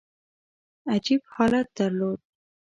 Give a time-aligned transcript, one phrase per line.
[0.91, 2.19] عجیب حالت درلود.